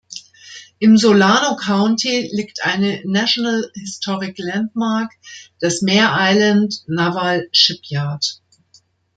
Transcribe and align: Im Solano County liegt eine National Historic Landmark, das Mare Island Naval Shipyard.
Im 0.79 0.97
Solano 0.97 1.57
County 1.57 2.27
liegt 2.33 2.63
eine 2.65 3.03
National 3.05 3.69
Historic 3.75 4.33
Landmark, 4.39 5.11
das 5.59 5.83
Mare 5.83 6.11
Island 6.19 6.73
Naval 6.87 7.47
Shipyard. 7.51 8.41